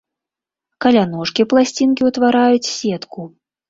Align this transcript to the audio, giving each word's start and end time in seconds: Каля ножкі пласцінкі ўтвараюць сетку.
Каля 0.85 1.03
ножкі 1.13 1.47
пласцінкі 1.53 2.01
ўтвараюць 2.11 2.67
сетку. 2.77 3.33